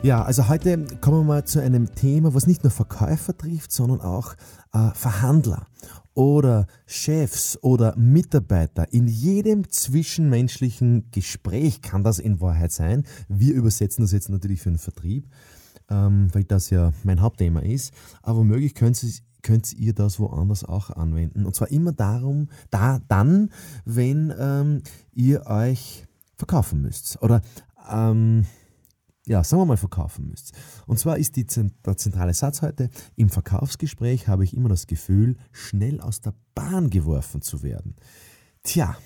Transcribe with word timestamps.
Ja, 0.00 0.22
also 0.22 0.48
heute 0.48 0.84
kommen 1.00 1.18
wir 1.18 1.24
mal 1.24 1.44
zu 1.44 1.60
einem 1.60 1.92
Thema, 1.96 2.32
was 2.32 2.46
nicht 2.46 2.62
nur 2.62 2.70
Verkäufer 2.70 3.36
trifft, 3.36 3.72
sondern 3.72 4.00
auch 4.00 4.34
äh, 4.72 4.90
Verhandler 4.94 5.66
oder 6.14 6.68
Chefs 6.86 7.58
oder 7.62 7.96
Mitarbeiter. 7.96 8.92
In 8.92 9.08
jedem 9.08 9.68
zwischenmenschlichen 9.68 11.10
Gespräch 11.10 11.82
kann 11.82 12.04
das 12.04 12.20
in 12.20 12.40
Wahrheit 12.40 12.70
sein. 12.70 13.02
Wir 13.28 13.54
übersetzen 13.54 14.02
das 14.02 14.12
jetzt 14.12 14.28
natürlich 14.28 14.60
für 14.60 14.70
den 14.70 14.78
Vertrieb, 14.78 15.26
ähm, 15.90 16.28
weil 16.32 16.44
das 16.44 16.70
ja 16.70 16.92
mein 17.02 17.20
Hauptthema 17.20 17.60
ist. 17.60 17.92
Aber 18.22 18.38
womöglich 18.38 18.76
könnt 18.76 19.02
ihr, 19.02 19.10
könnt 19.42 19.72
ihr 19.72 19.94
das 19.94 20.20
woanders 20.20 20.64
auch 20.64 20.90
anwenden. 20.90 21.44
Und 21.44 21.56
zwar 21.56 21.72
immer 21.72 21.92
darum, 21.92 22.50
da, 22.70 23.00
dann, 23.08 23.50
wenn 23.84 24.32
ähm, 24.38 24.82
ihr 25.12 25.46
euch 25.46 26.06
verkaufen 26.36 26.82
müsst. 26.82 27.20
Oder 27.20 27.42
ähm, 27.90 28.46
ja, 29.28 29.44
sagen 29.44 29.60
wir 29.60 29.66
mal, 29.66 29.76
verkaufen 29.76 30.26
müsst. 30.28 30.52
Und 30.86 30.98
zwar 30.98 31.18
ist 31.18 31.36
die, 31.36 31.46
der 31.46 31.96
zentrale 31.96 32.34
Satz 32.34 32.62
heute, 32.62 32.88
im 33.14 33.28
Verkaufsgespräch 33.28 34.26
habe 34.26 34.44
ich 34.44 34.56
immer 34.56 34.70
das 34.70 34.86
Gefühl, 34.86 35.36
schnell 35.52 36.00
aus 36.00 36.20
der 36.20 36.34
Bahn 36.54 36.90
geworfen 36.90 37.42
zu 37.42 37.62
werden. 37.62 37.94
Tja, 38.62 38.96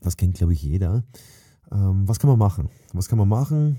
das 0.00 0.16
kennt, 0.16 0.34
glaube 0.34 0.52
ich, 0.52 0.62
jeder. 0.62 1.02
Ähm, 1.72 2.06
was 2.06 2.20
kann 2.20 2.30
man 2.30 2.38
machen? 2.38 2.70
Was 2.92 3.08
kann 3.08 3.18
man 3.18 3.28
machen? 3.28 3.78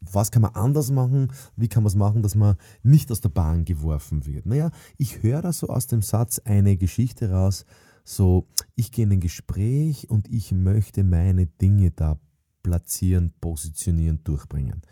Was 0.00 0.32
kann 0.32 0.42
man 0.42 0.54
anders 0.54 0.90
machen? 0.90 1.32
Wie 1.56 1.68
kann 1.68 1.84
man 1.84 1.88
es 1.88 1.94
machen, 1.94 2.22
dass 2.22 2.34
man 2.34 2.56
nicht 2.82 3.12
aus 3.12 3.20
der 3.20 3.28
Bahn 3.28 3.64
geworfen 3.64 4.26
wird? 4.26 4.44
Naja, 4.44 4.72
ich 4.98 5.22
höre 5.22 5.40
da 5.40 5.52
so 5.52 5.68
aus 5.68 5.86
dem 5.86 6.02
Satz 6.02 6.40
eine 6.44 6.76
Geschichte 6.76 7.30
raus, 7.30 7.64
so, 8.04 8.48
ich 8.74 8.90
gehe 8.90 9.04
in 9.04 9.12
ein 9.12 9.20
Gespräch 9.20 10.10
und 10.10 10.28
ich 10.28 10.50
möchte 10.50 11.04
meine 11.04 11.46
Dinge 11.46 11.92
da 11.92 12.18
platzieren, 12.62 13.32
positionieren, 13.40 14.22
durchbringen. 14.24 14.82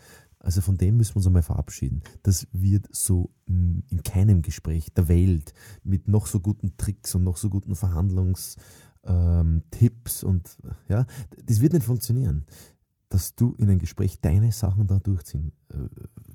Also 0.43 0.61
von 0.61 0.77
dem 0.77 0.97
müssen 0.97 1.13
wir 1.13 1.17
uns 1.17 1.27
einmal 1.27 1.43
verabschieden. 1.43 2.01
Das 2.23 2.47
wird 2.51 2.87
so 2.91 3.29
hm, 3.47 3.83
in 3.89 4.01
keinem 4.01 4.41
Gespräch 4.41 4.91
der 4.93 5.07
Welt 5.07 5.53
mit 5.83 6.07
noch 6.07 6.25
so 6.25 6.39
guten 6.39 6.75
Tricks 6.77 7.13
und 7.13 7.23
noch 7.23 7.37
so 7.37 7.49
guten 7.49 7.75
Verhandlungstipps 7.75 10.23
ähm, 10.23 10.29
und 10.29 10.57
ja, 10.87 11.05
das 11.45 11.61
wird 11.61 11.73
nicht 11.73 11.85
funktionieren, 11.85 12.45
dass 13.09 13.35
du 13.35 13.53
in 13.59 13.69
ein 13.69 13.77
Gespräch 13.77 14.19
deine 14.19 14.51
Sachen 14.51 14.87
da 14.87 14.97
durchziehen. 14.97 15.51
Äh, 15.69 15.89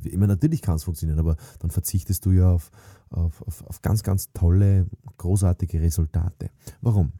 ich 0.04 0.16
meine, 0.16 0.34
natürlich 0.34 0.62
kann 0.62 0.76
es 0.76 0.84
funktionieren, 0.84 1.18
aber 1.18 1.36
dann 1.58 1.72
verzichtest 1.72 2.24
du 2.26 2.30
ja 2.30 2.52
auf, 2.52 2.70
auf, 3.10 3.42
auf, 3.42 3.64
auf 3.64 3.82
ganz, 3.82 4.04
ganz 4.04 4.32
tolle, 4.32 4.86
großartige 5.16 5.80
Resultate. 5.80 6.50
Warum? 6.80 7.10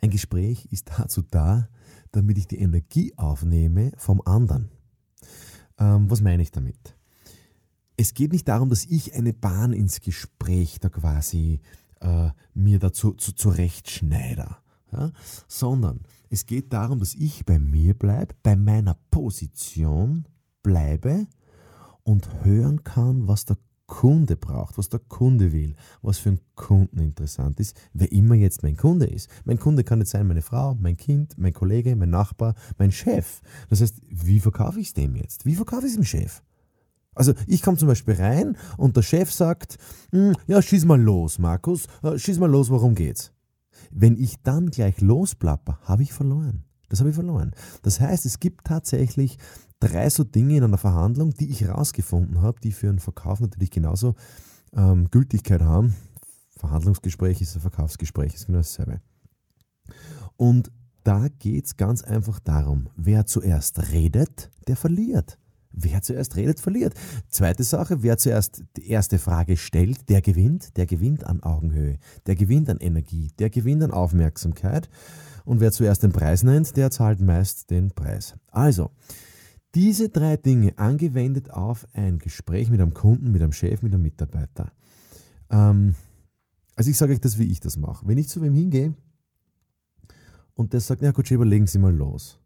Ein 0.00 0.10
Gespräch 0.10 0.66
ist 0.70 0.90
dazu 0.98 1.22
da, 1.22 1.68
damit 2.12 2.38
ich 2.38 2.46
die 2.46 2.58
Energie 2.58 3.12
aufnehme 3.16 3.92
vom 3.96 4.20
anderen. 4.24 4.70
Ähm, 5.78 6.10
was 6.10 6.20
meine 6.20 6.42
ich 6.42 6.50
damit? 6.50 6.96
Es 7.96 8.14
geht 8.14 8.32
nicht 8.32 8.48
darum, 8.48 8.68
dass 8.68 8.84
ich 8.84 9.14
eine 9.14 9.32
Bahn 9.32 9.72
ins 9.72 10.00
Gespräch 10.00 10.78
da 10.80 10.88
quasi 10.88 11.60
äh, 12.00 12.30
mir 12.52 12.78
dazu 12.78 13.12
zu, 13.12 13.32
zurechtschneide, 13.32 14.56
ja? 14.92 15.12
sondern 15.46 16.00
es 16.30 16.46
geht 16.46 16.72
darum, 16.72 16.98
dass 16.98 17.14
ich 17.14 17.44
bei 17.44 17.58
mir 17.58 17.94
bleibe, 17.94 18.34
bei 18.42 18.56
meiner 18.56 18.96
Position 19.10 20.26
bleibe 20.62 21.26
und 22.02 22.28
hören 22.44 22.82
kann, 22.82 23.28
was 23.28 23.44
der 23.44 23.56
Kunde 23.86 24.36
braucht, 24.36 24.78
was 24.78 24.88
der 24.88 25.00
Kunde 25.00 25.52
will, 25.52 25.76
was 26.02 26.18
für 26.18 26.30
einen 26.30 26.40
Kunden 26.54 27.00
interessant 27.00 27.60
ist, 27.60 27.76
wer 27.92 28.10
immer 28.12 28.34
jetzt 28.34 28.62
mein 28.62 28.76
Kunde 28.76 29.06
ist. 29.06 29.28
Mein 29.44 29.58
Kunde 29.58 29.84
kann 29.84 29.98
jetzt 29.98 30.10
sein 30.10 30.26
meine 30.26 30.42
Frau, 30.42 30.74
mein 30.74 30.96
Kind, 30.96 31.36
mein 31.36 31.52
Kollege, 31.52 31.94
mein 31.96 32.10
Nachbar, 32.10 32.54
mein 32.78 32.92
Chef. 32.92 33.42
Das 33.68 33.80
heißt, 33.80 34.00
wie 34.08 34.40
verkaufe 34.40 34.80
ich 34.80 34.88
es 34.88 34.94
dem 34.94 35.16
jetzt? 35.16 35.44
Wie 35.44 35.54
verkaufe 35.54 35.86
ich 35.86 35.92
es 35.92 35.96
dem 35.96 36.04
Chef? 36.04 36.42
Also 37.14 37.32
ich 37.46 37.62
komme 37.62 37.76
zum 37.76 37.88
Beispiel 37.88 38.14
rein 38.14 38.56
und 38.76 38.96
der 38.96 39.02
Chef 39.02 39.32
sagt, 39.32 39.78
hm, 40.10 40.34
ja, 40.46 40.60
schieß 40.60 40.84
mal 40.84 41.00
los, 41.00 41.38
Markus, 41.38 41.86
äh, 42.02 42.18
schieß 42.18 42.38
mal 42.38 42.50
los, 42.50 42.70
worum 42.70 42.94
geht's? 42.94 43.32
Wenn 43.90 44.16
ich 44.16 44.42
dann 44.42 44.70
gleich 44.70 45.00
losplapper, 45.00 45.78
habe 45.82 46.02
ich 46.02 46.12
verloren. 46.12 46.64
Das 46.88 47.00
habe 47.00 47.10
ich 47.10 47.14
verloren. 47.14 47.52
Das 47.82 48.00
heißt, 48.00 48.26
es 48.26 48.40
gibt 48.40 48.66
tatsächlich 48.66 49.38
drei 49.84 50.08
so 50.08 50.24
Dinge 50.24 50.56
in 50.56 50.64
einer 50.64 50.78
Verhandlung, 50.78 51.34
die 51.34 51.50
ich 51.50 51.60
herausgefunden 51.60 52.40
habe, 52.40 52.60
die 52.60 52.72
für 52.72 52.88
einen 52.88 52.98
Verkauf 52.98 53.40
natürlich 53.40 53.70
genauso 53.70 54.14
ähm, 54.74 55.10
Gültigkeit 55.10 55.62
haben. 55.62 55.94
Verhandlungsgespräch 56.56 57.40
ist 57.42 57.54
ein 57.56 57.60
Verkaufsgespräch, 57.60 58.34
ist 58.34 58.46
genau 58.46 58.58
dasselbe. 58.58 59.00
Und 60.36 60.70
da 61.02 61.28
geht 61.28 61.66
es 61.66 61.76
ganz 61.76 62.02
einfach 62.02 62.40
darum, 62.40 62.88
wer 62.96 63.26
zuerst 63.26 63.92
redet, 63.92 64.50
der 64.66 64.76
verliert. 64.76 65.38
Wer 65.76 66.02
zuerst 66.02 66.36
redet, 66.36 66.60
verliert. 66.60 66.94
Zweite 67.28 67.64
Sache, 67.64 68.02
wer 68.02 68.16
zuerst 68.16 68.62
die 68.76 68.88
erste 68.88 69.18
Frage 69.18 69.56
stellt, 69.56 70.08
der 70.08 70.22
gewinnt. 70.22 70.76
Der 70.76 70.86
gewinnt 70.86 71.24
an 71.24 71.42
Augenhöhe, 71.42 71.98
der 72.26 72.36
gewinnt 72.36 72.70
an 72.70 72.78
Energie, 72.78 73.32
der 73.40 73.50
gewinnt 73.50 73.82
an 73.82 73.90
Aufmerksamkeit. 73.90 74.88
Und 75.44 75.60
wer 75.60 75.72
zuerst 75.72 76.04
den 76.04 76.12
Preis 76.12 76.44
nennt, 76.44 76.76
der 76.76 76.90
zahlt 76.92 77.20
meist 77.20 77.70
den 77.70 77.90
Preis. 77.90 78.34
Also, 78.52 78.92
diese 79.74 80.08
drei 80.08 80.36
Dinge 80.36 80.78
angewendet 80.78 81.50
auf 81.50 81.86
ein 81.92 82.18
Gespräch 82.18 82.70
mit 82.70 82.80
einem 82.80 82.94
Kunden, 82.94 83.32
mit 83.32 83.42
einem 83.42 83.52
Chef, 83.52 83.82
mit 83.82 83.92
einem 83.92 84.02
Mitarbeiter. 84.02 84.72
Ähm, 85.50 85.94
also 86.76 86.90
ich 86.90 86.96
sage 86.96 87.12
euch 87.12 87.20
das, 87.20 87.38
wie 87.38 87.50
ich 87.50 87.60
das 87.60 87.76
mache. 87.76 88.06
Wenn 88.06 88.18
ich 88.18 88.28
zu 88.28 88.42
wem 88.42 88.54
hingehe 88.54 88.94
und 90.54 90.72
der 90.72 90.80
sagt, 90.80 91.02
ja 91.02 91.12
gut, 91.12 91.28
legen 91.28 91.66
Sie 91.66 91.78
mal 91.78 91.94
los, 91.94 92.38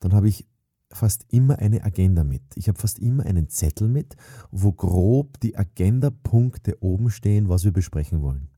dann 0.00 0.12
habe 0.12 0.28
ich 0.28 0.46
fast 0.92 1.26
immer 1.32 1.58
eine 1.58 1.82
Agenda 1.82 2.24
mit. 2.24 2.42
Ich 2.54 2.68
habe 2.68 2.78
fast 2.78 2.98
immer 2.98 3.26
einen 3.26 3.48
Zettel 3.48 3.88
mit, 3.88 4.16
wo 4.50 4.72
grob 4.72 5.40
die 5.40 5.56
Agenda-Punkte 5.56 6.82
oben 6.82 7.10
stehen, 7.10 7.48
was 7.48 7.64
wir 7.64 7.72
besprechen 7.72 8.22
wollen. 8.22 8.48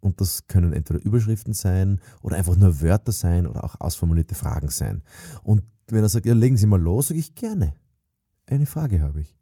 Und 0.00 0.20
das 0.20 0.46
können 0.46 0.72
entweder 0.72 1.02
Überschriften 1.04 1.52
sein 1.52 2.00
oder 2.22 2.36
einfach 2.36 2.56
nur 2.56 2.80
Wörter 2.80 3.12
sein 3.12 3.46
oder 3.46 3.64
auch 3.64 3.80
ausformulierte 3.80 4.34
Fragen 4.34 4.68
sein. 4.68 5.02
Und 5.42 5.62
wenn 5.92 6.02
er 6.02 6.08
sagt, 6.08 6.26
ja, 6.26 6.34
legen 6.34 6.56
Sie 6.56 6.66
mal 6.66 6.80
los, 6.80 7.08
sage 7.08 7.20
ich 7.20 7.34
gerne. 7.34 7.74
Eine 8.46 8.66
Frage 8.66 9.00
habe 9.00 9.20
ich. 9.20 9.36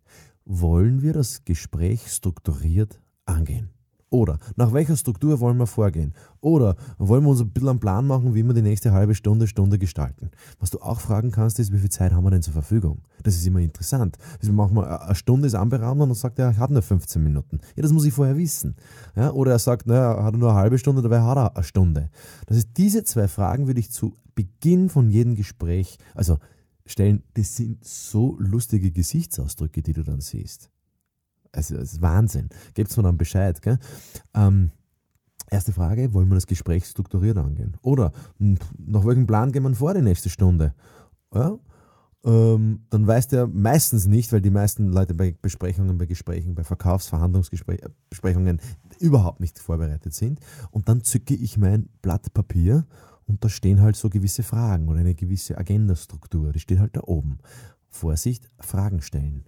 Wollen 0.45 1.03
wir 1.03 1.13
das 1.13 1.45
Gespräch 1.45 2.11
strukturiert 2.11 3.01
angehen? 3.27 3.71
Oder 4.11 4.39
nach 4.57 4.73
welcher 4.73 4.97
Struktur 4.97 5.39
wollen 5.41 5.59
wir 5.59 5.67
vorgehen? 5.67 6.15
Oder 6.41 6.77
wollen 6.97 7.25
wir 7.25 7.31
uns 7.31 7.41
ein 7.41 7.51
bisschen 7.51 7.69
einen 7.69 7.81
Plan 7.81 8.07
machen, 8.07 8.35
wie 8.35 8.43
wir 8.43 8.55
die 8.55 8.63
nächste 8.63 8.93
halbe 8.93 9.15
Stunde, 9.15 9.47
Stunde 9.47 9.79
gestalten? 9.79 10.31
Was 10.59 10.71
du 10.71 10.79
auch 10.81 11.01
fragen 11.01 11.31
kannst, 11.31 11.59
ist, 11.59 11.73
wie 11.73 11.79
viel 11.79 11.91
Zeit 11.91 12.13
haben 12.13 12.25
wir 12.25 12.31
denn 12.31 12.41
zur 12.41 12.55
Verfügung? 12.55 13.03
Das 13.23 13.35
ist 13.35 13.47
immer 13.47 13.61
interessant. 13.61 14.17
Also 14.41 14.53
machen 14.53 14.77
wir 14.77 15.03
eine 15.03 15.15
Stunde 15.15 15.47
ist 15.47 15.55
anberaumt 15.55 16.01
und 16.01 16.09
dann 16.09 16.17
sagt 16.17 16.39
er, 16.39 16.51
ich 16.51 16.59
habe 16.59 16.73
nur 16.73 16.81
15 16.81 17.23
Minuten. 17.23 17.59
Ja, 17.77 17.83
das 17.83 17.93
muss 17.93 18.07
ich 18.07 18.15
vorher 18.15 18.37
wissen. 18.39 18.77
Ja, 19.15 19.31
oder 19.33 19.53
er 19.53 19.59
sagt, 19.59 19.87
naja, 19.87 20.23
hat 20.23 20.35
er 20.35 20.39
nur 20.39 20.51
eine 20.51 20.59
halbe 20.59 20.79
Stunde, 20.79 21.03
dabei 21.03 21.21
hat 21.21 21.37
er 21.37 21.55
eine 21.55 21.65
Stunde. 21.65 22.09
Das 22.47 22.57
heißt, 22.57 22.71
diese 22.79 23.05
zwei 23.05 23.29
Fragen 23.29 23.67
würde 23.67 23.81
ich 23.81 23.91
zu 23.91 24.15
Beginn 24.39 24.89
von 24.89 25.11
jedem 25.11 25.35
Gespräch, 25.35 25.99
also 26.15 26.39
stellen, 26.87 27.25
das 27.35 27.57
sind 27.57 27.85
so 27.85 28.37
lustige 28.39 28.93
Gesichtsausdrücke, 28.93 29.83
die 29.83 29.93
du 29.93 30.05
dann 30.05 30.21
siehst. 30.21 30.71
Also, 31.51 31.75
das 31.75 31.95
ist 31.95 32.03
Wahnsinn. 32.03 32.49
Gebt 32.75 32.97
mir 32.97 33.03
dann 33.03 33.19
Bescheid. 33.19 33.61
Gell? 33.61 33.81
Ähm, 34.35 34.71
erste 35.51 35.73
Frage, 35.73 36.15
wollen 36.15 36.29
wir 36.29 36.37
das 36.37 36.47
Gespräch 36.47 36.85
strukturiert 36.85 37.37
angehen? 37.37 37.77
Oder 37.83 38.13
hm, 38.39 38.59
nach 38.79 39.05
welchem 39.05 39.27
Plan 39.27 39.51
gehen 39.51 39.65
wir 39.65 39.75
vor 39.75 39.93
die 39.93 40.03
nächste 40.03 40.31
Stunde? 40.31 40.73
Ja? 41.35 41.59
Ähm, 42.25 42.85
dann 42.91 43.09
weiß 43.09 43.27
der 43.27 43.49
meistens 43.49 44.07
nicht, 44.07 44.33
weil 44.33 44.41
die 44.41 44.51
meisten 44.51 44.93
Leute 44.93 45.15
bei 45.15 45.35
Besprechungen, 45.43 45.99
bei 45.99 46.07
Gesprächen, 46.07 46.55
bei 46.55 46.63
Verkaufsverhandlungsbesprechungen 46.63 48.61
überhaupt 49.01 49.41
nicht 49.41 49.59
vorbereitet 49.59 50.15
sind. 50.15 50.39
Und 50.71 50.89
dann 50.89 51.03
zücke 51.03 51.35
ich 51.35 51.59
mein 51.59 51.89
Blatt 52.03 52.33
Papier 52.35 52.87
und 53.29 53.45
da 53.45 53.49
stehen 53.49 53.81
halt 53.81 53.95
so 53.95 54.11
gewisse 54.11 54.43
Fragen 54.43 54.89
oder 54.89 55.01
eine 55.01 55.15
gewisse 55.15 55.57
Agendastruktur. 55.57 56.53
Die 56.53 56.61
steht 56.61 56.81
halt 56.81 56.97
da 56.97 57.03
oben. 57.05 57.39
Vorsicht, 57.91 58.49
Fragen 58.59 59.01
stellen 59.03 59.45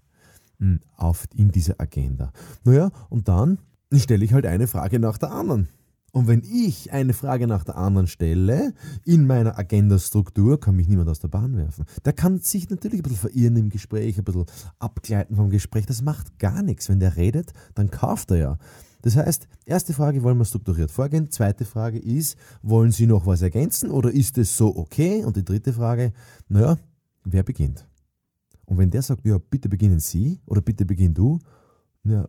auf, 0.97 1.27
in 1.35 1.51
dieser 1.51 1.81
Agenda. 1.81 2.33
Naja, 2.65 2.91
und 3.09 3.29
dann 3.29 3.59
stelle 3.95 4.25
ich 4.25 4.33
halt 4.33 4.47
eine 4.47 4.67
Frage 4.67 4.99
nach 4.99 5.19
der 5.19 5.33
anderen. 5.33 5.69
Und 6.13 6.27
wenn 6.27 6.43
ich 6.43 6.93
eine 6.93 7.13
Frage 7.13 7.47
nach 7.47 7.63
der 7.63 7.77
anderen 7.77 8.09
stelle, 8.09 8.75
in 9.05 9.27
meiner 9.27 9.57
Agendastruktur, 9.59 10.59
kann 10.59 10.75
mich 10.75 10.89
niemand 10.89 11.09
aus 11.09 11.21
der 11.21 11.29
Bahn 11.29 11.57
werfen. 11.57 11.85
Der 12.05 12.13
kann 12.13 12.41
sich 12.41 12.69
natürlich 12.69 12.99
ein 12.99 13.03
bisschen 13.03 13.31
verirren 13.31 13.57
im 13.57 13.71
Gespräch, 13.71 14.19
ein 14.19 14.25
bisschen 14.25 14.47
abgleiten 14.81 15.37
vom 15.37 15.51
Gespräch. 15.51 15.87
Das 15.87 16.03
macht 16.03 16.39
gar 16.41 16.63
nichts. 16.63 16.89
Wenn 16.89 16.99
der 16.99 17.17
redet, 17.17 17.53
dann 17.75 17.91
kauft 17.91 18.33
er 18.33 18.37
ja. 18.37 18.59
Das 19.03 19.17
heißt, 19.17 19.49
erste 19.65 19.93
Frage, 19.93 20.23
wollen 20.23 20.39
wir 20.39 20.45
strukturiert 20.45 20.91
vorgehen? 20.91 21.31
Zweite 21.31 21.65
Frage 21.65 21.99
ist, 21.99 22.37
wollen 22.63 22.93
Sie 22.93 23.07
noch 23.07 23.27
was 23.27 23.43
ergänzen 23.43 23.91
oder 23.91 24.11
ist 24.11 24.39
es 24.39 24.57
so 24.57 24.77
okay? 24.77 25.25
Und 25.25 25.37
die 25.37 25.45
dritte 25.45 25.73
Frage, 25.73 26.13
naja, 26.49 26.77
wer 27.25 27.43
beginnt? 27.43 27.87
Und 28.67 28.79
wenn 28.79 28.91
der 28.91 29.03
sagt, 29.03 29.27
ja, 29.27 29.39
bitte 29.39 29.69
beginnen 29.69 30.01
Sie 30.01 30.41
oder 30.47 30.61
bitte 30.61 30.85
beginn 30.85 31.15
du, 31.15 31.39
ja, 32.05 32.29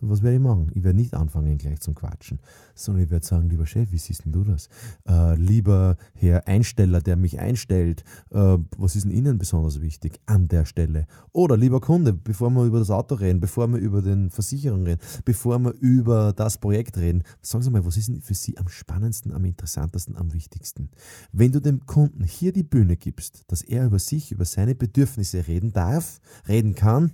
was 0.00 0.22
werde 0.22 0.36
ich 0.36 0.42
machen? 0.42 0.70
Ich 0.74 0.82
werde 0.82 0.98
nicht 0.98 1.14
anfangen 1.14 1.58
gleich 1.58 1.80
zum 1.80 1.94
Quatschen, 1.94 2.38
sondern 2.74 3.04
ich 3.04 3.10
werde 3.10 3.26
sagen, 3.26 3.50
lieber 3.50 3.66
Chef, 3.66 3.92
wie 3.92 3.98
siehst 3.98 4.24
denn 4.24 4.32
du 4.32 4.44
das? 4.44 4.68
Äh, 5.06 5.36
lieber 5.36 5.96
Herr 6.14 6.48
Einsteller, 6.48 7.00
der 7.00 7.16
mich 7.16 7.38
einstellt, 7.38 8.02
äh, 8.30 8.56
was 8.78 8.96
ist 8.96 9.04
denn 9.04 9.12
Ihnen 9.12 9.38
besonders 9.38 9.80
wichtig 9.82 10.20
an 10.24 10.48
der 10.48 10.64
Stelle? 10.64 11.06
Oder 11.32 11.58
lieber 11.58 11.80
Kunde, 11.80 12.14
bevor 12.14 12.50
wir 12.50 12.64
über 12.64 12.78
das 12.78 12.90
Auto 12.90 13.14
reden, 13.14 13.40
bevor 13.40 13.68
wir 13.68 13.78
über 13.78 14.00
den 14.00 14.30
Versicherung 14.30 14.84
reden, 14.84 15.00
bevor 15.24 15.58
wir 15.58 15.72
über 15.80 16.32
das 16.32 16.58
Projekt 16.58 16.96
reden, 16.96 17.22
sagen 17.42 17.62
Sie 17.62 17.70
mal, 17.70 17.84
was 17.84 17.98
ist 17.98 18.08
denn 18.08 18.22
für 18.22 18.34
Sie 18.34 18.56
am 18.56 18.68
spannendsten, 18.68 19.32
am 19.32 19.44
interessantesten, 19.44 20.16
am 20.16 20.32
wichtigsten? 20.32 20.90
Wenn 21.32 21.52
du 21.52 21.60
dem 21.60 21.84
Kunden 21.84 22.24
hier 22.24 22.52
die 22.52 22.62
Bühne 22.62 22.96
gibst, 22.96 23.44
dass 23.48 23.62
er 23.62 23.86
über 23.86 23.98
sich, 23.98 24.32
über 24.32 24.46
seine 24.46 24.74
Bedürfnisse 24.74 25.46
reden 25.46 25.72
darf, 25.72 26.20
reden 26.48 26.74
kann, 26.74 27.12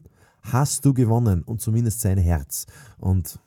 hast 0.53 0.85
du 0.85 0.95
gewonnen 0.95 1.43
und 1.43 1.61
zumindest 1.61 2.01
sein 2.01 2.19
Herz. 2.19 2.67
Und 2.99 3.39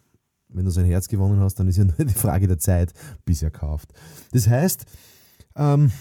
wenn 0.50 0.66
du 0.66 0.72
sein 0.72 0.86
Herz 0.86 1.07
gewonnen 1.07 1.40
hast, 1.40 1.56
dann 1.56 1.68
ist 1.68 1.78
ja 1.78 1.84
nur 1.98 1.98
die 1.98 2.13
Frage 2.13 2.48
der 2.48 2.60
Zeit, 2.60 2.94
bis 3.25 3.42
er 3.44 3.51
kauft. 3.51 3.94
Das 4.31 4.48
heißt, 4.48 4.86
ähm, 5.56 5.92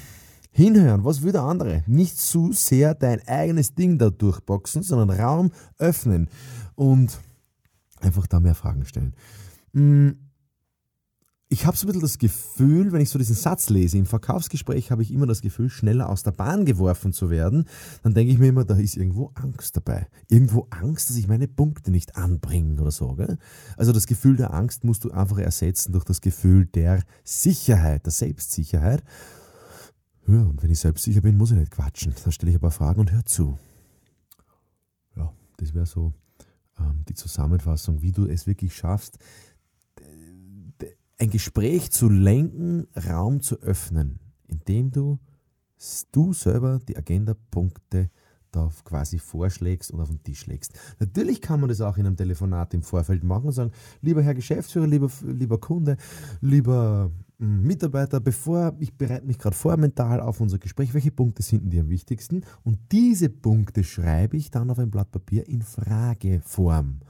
hinhören, 0.50 1.04
was 1.04 1.22
will 1.22 1.32
der 1.32 1.42
andere? 1.42 1.84
Nicht 1.86 2.18
zu 2.18 2.52
sehr 2.52 2.94
dein 2.94 3.26
eigenes 3.26 3.74
Ding 3.74 3.98
da 3.98 4.10
durchboxen, 4.10 4.82
sondern 4.82 5.10
Raum 5.18 5.50
öffnen 5.78 6.28
und 6.74 7.18
einfach 8.00 8.26
da 8.26 8.40
mehr 8.40 8.54
Fragen 8.54 8.84
stellen. 8.84 9.14
Mhm 9.72 10.27
ich 11.50 11.64
habe 11.64 11.76
so 11.76 11.84
ein 11.84 11.88
bisschen 11.88 12.02
das 12.02 12.18
Gefühl, 12.18 12.92
wenn 12.92 13.00
ich 13.00 13.08
so 13.08 13.18
diesen 13.18 13.34
Satz 13.34 13.70
lese, 13.70 13.96
im 13.96 14.04
Verkaufsgespräch 14.04 14.90
habe 14.90 15.02
ich 15.02 15.10
immer 15.10 15.26
das 15.26 15.40
Gefühl, 15.40 15.70
schneller 15.70 16.10
aus 16.10 16.22
der 16.22 16.32
Bahn 16.32 16.66
geworfen 16.66 17.14
zu 17.14 17.30
werden. 17.30 17.66
Dann 18.02 18.12
denke 18.12 18.32
ich 18.32 18.38
mir 18.38 18.48
immer, 18.48 18.64
da 18.64 18.76
ist 18.76 18.98
irgendwo 18.98 19.32
Angst 19.34 19.74
dabei. 19.74 20.08
Irgendwo 20.28 20.66
Angst, 20.68 21.08
dass 21.08 21.16
ich 21.16 21.26
meine 21.26 21.48
Punkte 21.48 21.90
nicht 21.90 22.16
anbringe 22.16 22.80
oder 22.82 22.90
so. 22.90 23.14
Gell? 23.14 23.38
Also 23.78 23.92
das 23.92 24.06
Gefühl 24.06 24.36
der 24.36 24.52
Angst 24.52 24.84
musst 24.84 25.04
du 25.04 25.10
einfach 25.10 25.38
ersetzen 25.38 25.92
durch 25.92 26.04
das 26.04 26.20
Gefühl 26.20 26.66
der 26.66 27.02
Sicherheit, 27.24 28.04
der 28.04 28.12
Selbstsicherheit. 28.12 29.02
Ja, 30.26 30.42
und 30.42 30.62
wenn 30.62 30.70
ich 30.70 30.80
selbstsicher 30.80 31.22
bin, 31.22 31.38
muss 31.38 31.52
ich 31.52 31.56
nicht 31.56 31.70
quatschen. 31.70 32.14
Dann 32.22 32.32
stelle 32.32 32.50
ich 32.50 32.58
ein 32.58 32.60
paar 32.60 32.70
Fragen 32.70 33.00
und 33.00 33.10
hör 33.10 33.24
zu. 33.24 33.58
Ja, 35.16 35.32
das 35.56 35.72
wäre 35.72 35.86
so 35.86 36.12
ähm, 36.78 37.04
die 37.08 37.14
Zusammenfassung, 37.14 38.02
wie 38.02 38.12
du 38.12 38.26
es 38.26 38.46
wirklich 38.46 38.76
schaffst, 38.76 39.18
ein 41.18 41.30
Gespräch 41.30 41.90
zu 41.90 42.08
lenken, 42.08 42.86
Raum 42.96 43.40
zu 43.40 43.60
öffnen, 43.60 44.20
indem 44.46 44.90
du 44.90 45.18
du 46.10 46.32
selber 46.32 46.80
die 46.88 46.96
Agendapunkte 46.96 48.10
da 48.50 48.70
quasi 48.84 49.18
vorschlägst 49.18 49.90
und 49.90 50.00
auf 50.00 50.08
den 50.08 50.22
Tisch 50.22 50.46
legst. 50.46 50.72
Natürlich 50.98 51.40
kann 51.40 51.60
man 51.60 51.68
das 51.68 51.80
auch 51.80 51.98
in 51.98 52.06
einem 52.06 52.16
Telefonat 52.16 52.72
im 52.74 52.82
Vorfeld 52.82 53.22
machen 53.22 53.46
und 53.46 53.52
sagen, 53.52 53.72
lieber 54.00 54.22
Herr 54.22 54.34
Geschäftsführer, 54.34 54.86
lieber, 54.86 55.10
lieber 55.22 55.58
Kunde, 55.58 55.96
lieber 56.40 57.10
hm, 57.38 57.62
Mitarbeiter, 57.62 58.20
bevor 58.20 58.74
ich 58.78 58.96
bereite 58.96 59.26
mich 59.26 59.38
gerade 59.38 59.54
vor 59.56 59.76
mental 59.76 60.20
auf 60.20 60.40
unser 60.40 60.58
Gespräch, 60.58 60.94
welche 60.94 61.10
Punkte 61.10 61.42
sind 61.42 61.70
die 61.70 61.80
am 61.80 61.90
wichtigsten? 61.90 62.42
Und 62.64 62.78
diese 62.90 63.28
Punkte 63.28 63.84
schreibe 63.84 64.36
ich 64.36 64.50
dann 64.50 64.70
auf 64.70 64.78
ein 64.78 64.90
Blatt 64.90 65.10
Papier 65.10 65.46
in 65.46 65.62
Frageform. 65.62 67.00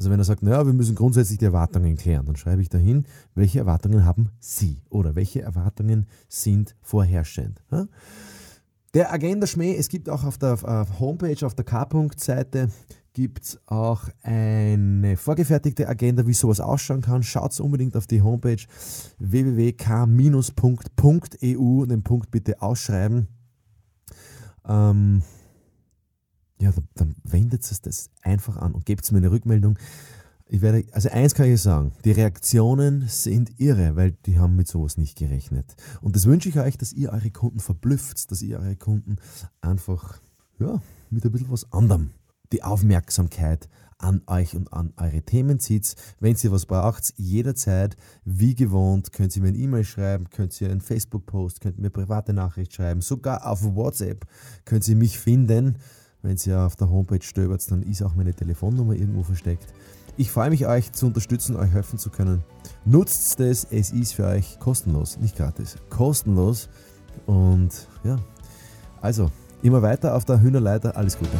Also 0.00 0.10
wenn 0.10 0.18
er 0.18 0.24
sagt, 0.24 0.42
naja, 0.42 0.64
wir 0.64 0.72
müssen 0.72 0.94
grundsätzlich 0.94 1.36
die 1.36 1.44
Erwartungen 1.44 1.94
klären, 1.94 2.24
dann 2.24 2.34
schreibe 2.34 2.62
ich 2.62 2.70
dahin, 2.70 3.04
welche 3.34 3.58
Erwartungen 3.58 4.06
haben 4.06 4.30
Sie 4.38 4.80
oder 4.88 5.14
welche 5.14 5.42
Erwartungen 5.42 6.06
sind 6.26 6.74
vorherrschend. 6.80 7.62
Der 8.94 9.12
Agenda 9.12 9.46
Schmäh, 9.46 9.76
es 9.76 9.90
gibt 9.90 10.08
auch 10.08 10.24
auf 10.24 10.38
der 10.38 10.56
Homepage, 10.98 11.44
auf 11.44 11.54
der 11.54 11.66
K-Punkt-Seite, 11.66 12.70
gibt 13.12 13.44
es 13.44 13.60
auch 13.66 14.04
eine 14.22 15.18
vorgefertigte 15.18 15.86
Agenda, 15.86 16.26
wie 16.26 16.32
sowas 16.32 16.60
ausschauen 16.60 17.02
kann. 17.02 17.22
Schaut 17.22 17.60
unbedingt 17.60 17.94
auf 17.94 18.06
die 18.06 18.22
Homepage 18.22 18.64
www.k-punkt.eu 19.18 21.82
und 21.82 21.90
den 21.90 22.02
Punkt 22.02 22.30
bitte 22.30 22.62
ausschreiben. 22.62 23.28
Ähm, 24.66 25.20
ja, 26.60 26.72
dann, 26.94 27.14
wendet 27.24 27.62
es 27.70 27.80
das 27.80 28.10
einfach 28.22 28.56
an 28.56 28.72
und 28.72 28.84
gebt 28.86 29.10
mir 29.12 29.18
eine 29.18 29.30
Rückmeldung. 29.30 29.78
Ich 30.46 30.62
werde, 30.62 30.84
also 30.92 31.08
eins 31.10 31.34
kann 31.34 31.50
ich 31.50 31.62
sagen, 31.62 31.92
die 32.04 32.10
Reaktionen 32.10 33.06
sind 33.06 33.60
irre, 33.60 33.94
weil 33.94 34.12
die 34.26 34.38
haben 34.38 34.56
mit 34.56 34.66
sowas 34.66 34.96
nicht 34.96 35.16
gerechnet. 35.16 35.76
Und 36.00 36.16
das 36.16 36.26
wünsche 36.26 36.48
ich 36.48 36.58
euch, 36.58 36.76
dass 36.76 36.92
ihr 36.92 37.12
eure 37.12 37.30
Kunden 37.30 37.60
verblüfft, 37.60 38.30
dass 38.30 38.42
ihr 38.42 38.58
eure 38.58 38.76
Kunden 38.76 39.16
einfach, 39.60 40.20
ja, 40.58 40.82
mit 41.08 41.24
ein 41.24 41.32
bisschen 41.32 41.50
was 41.50 41.72
anderem 41.72 42.10
die 42.52 42.64
Aufmerksamkeit 42.64 43.68
an 44.00 44.22
euch 44.26 44.56
und 44.56 44.72
an 44.72 44.92
eure 44.96 45.22
Themen 45.22 45.60
zieht. 45.60 45.94
Wenn 46.20 46.36
ihr 46.42 46.52
was 46.52 46.66
braucht, 46.66 47.14
jederzeit, 47.16 47.96
wie 48.24 48.54
gewohnt, 48.54 49.12
könnt 49.12 49.36
ihr 49.36 49.42
mir 49.42 49.48
eine 49.48 49.58
E-Mail 49.58 49.84
schreiben, 49.84 50.30
könnt 50.30 50.58
ihr 50.60 50.70
einen 50.70 50.80
Facebook-Post, 50.80 51.60
könnt 51.60 51.78
ihr 51.78 51.82
mir 51.82 51.90
private 51.90 52.32
Nachricht 52.32 52.72
schreiben, 52.72 53.02
sogar 53.02 53.46
auf 53.46 53.62
WhatsApp 53.62 54.26
könnt 54.64 54.88
ihr 54.88 54.96
mich 54.96 55.18
finden. 55.18 55.76
Wenn 56.22 56.36
ihr 56.44 56.60
auf 56.60 56.76
der 56.76 56.90
Homepage 56.90 57.22
stöbert, 57.22 57.68
dann 57.70 57.82
ist 57.82 58.02
auch 58.02 58.14
meine 58.14 58.34
Telefonnummer 58.34 58.94
irgendwo 58.94 59.22
versteckt. 59.22 59.66
Ich 60.16 60.30
freue 60.30 60.50
mich, 60.50 60.66
euch 60.66 60.92
zu 60.92 61.06
unterstützen, 61.06 61.56
euch 61.56 61.72
helfen 61.72 61.98
zu 61.98 62.10
können. 62.10 62.44
Nutzt 62.84 63.40
es, 63.40 63.66
es 63.70 63.90
ist 63.90 64.14
für 64.14 64.26
euch 64.26 64.58
kostenlos, 64.58 65.18
nicht 65.18 65.36
gratis, 65.36 65.76
kostenlos. 65.88 66.68
Und 67.26 67.70
ja, 68.04 68.18
also 69.00 69.30
immer 69.62 69.82
weiter 69.82 70.14
auf 70.14 70.24
der 70.24 70.42
Hühnerleiter. 70.42 70.96
Alles 70.96 71.18
Gute. 71.18 71.38